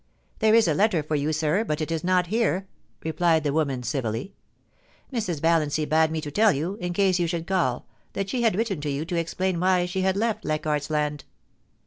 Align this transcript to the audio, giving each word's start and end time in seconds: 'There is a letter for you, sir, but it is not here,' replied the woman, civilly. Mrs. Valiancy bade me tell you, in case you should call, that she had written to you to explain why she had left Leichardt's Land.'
'There 0.39 0.55
is 0.55 0.67
a 0.67 0.73
letter 0.73 1.03
for 1.03 1.13
you, 1.13 1.31
sir, 1.31 1.63
but 1.63 1.79
it 1.79 1.91
is 1.91 2.03
not 2.03 2.25
here,' 2.25 2.67
replied 3.03 3.43
the 3.43 3.53
woman, 3.53 3.83
civilly. 3.83 4.33
Mrs. 5.13 5.39
Valiancy 5.39 5.85
bade 5.85 6.09
me 6.09 6.19
tell 6.21 6.51
you, 6.51 6.73
in 6.77 6.91
case 6.91 7.19
you 7.19 7.27
should 7.27 7.45
call, 7.45 7.85
that 8.13 8.27
she 8.27 8.41
had 8.41 8.55
written 8.55 8.81
to 8.81 8.89
you 8.89 9.05
to 9.05 9.15
explain 9.15 9.59
why 9.59 9.85
she 9.85 10.01
had 10.01 10.17
left 10.17 10.43
Leichardt's 10.43 10.89
Land.' 10.89 11.25